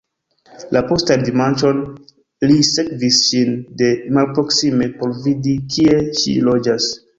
La 0.77 0.81
postan 0.91 1.25
dimanĉon, 1.27 1.83
li 2.53 2.57
sekvis 2.71 3.21
ŝin 3.27 3.53
de 3.83 3.91
malproksime 4.21 4.91
por 5.03 5.15
vidi, 5.29 5.57
kie 5.77 6.03
ŝi 6.23 6.37
loĝas. 6.51 6.93